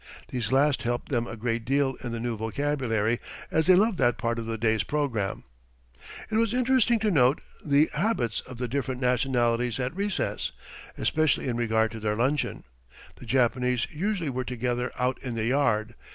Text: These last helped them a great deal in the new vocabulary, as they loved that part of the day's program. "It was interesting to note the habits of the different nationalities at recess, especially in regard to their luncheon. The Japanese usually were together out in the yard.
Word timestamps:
These 0.29 0.51
last 0.51 0.81
helped 0.81 1.09
them 1.09 1.27
a 1.27 1.37
great 1.37 1.63
deal 1.63 1.93
in 2.03 2.11
the 2.11 2.19
new 2.19 2.35
vocabulary, 2.35 3.19
as 3.51 3.67
they 3.67 3.75
loved 3.75 3.99
that 3.99 4.17
part 4.17 4.39
of 4.39 4.47
the 4.47 4.57
day's 4.57 4.81
program. 4.81 5.43
"It 6.31 6.37
was 6.37 6.55
interesting 6.55 6.97
to 7.01 7.11
note 7.11 7.39
the 7.63 7.87
habits 7.93 8.41
of 8.47 8.57
the 8.57 8.67
different 8.67 8.99
nationalities 8.99 9.79
at 9.79 9.95
recess, 9.95 10.53
especially 10.97 11.47
in 11.47 11.55
regard 11.55 11.91
to 11.91 11.99
their 11.99 12.15
luncheon. 12.15 12.63
The 13.17 13.27
Japanese 13.27 13.85
usually 13.91 14.31
were 14.31 14.43
together 14.43 14.91
out 14.97 15.21
in 15.21 15.35
the 15.35 15.45
yard. 15.45 15.93